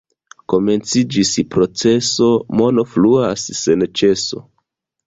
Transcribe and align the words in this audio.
Komenciĝis 0.53 1.33
proceso, 1.57 2.31
mono 2.63 2.87
fluas 2.95 3.47
sen 3.63 3.89
ĉeso. 4.03 4.47